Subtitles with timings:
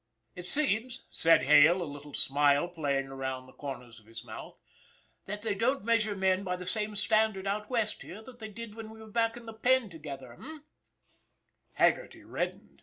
[0.35, 4.57] "It seems," said Hale, a little smile playing around the corners of his mouth,"
[5.27, 8.73] that they don't measure men by the same standard out West here that they did
[8.73, 10.59] when we were back on the Penn together, eh?"
[11.79, 12.79] Haggerty reddened.